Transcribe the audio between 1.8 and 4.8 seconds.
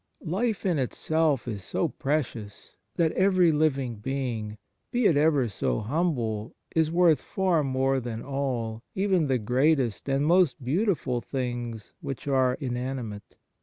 precious that every living being,